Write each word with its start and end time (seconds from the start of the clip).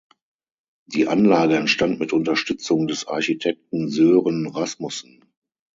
Die 0.87 1.05
Anlage 1.07 1.57
entstand 1.57 1.99
mit 1.99 2.11
Unterstützung 2.11 2.87
des 2.87 3.05
Architekten 3.07 3.87
Sören 3.87 4.47
Rasmussen. 4.47 5.21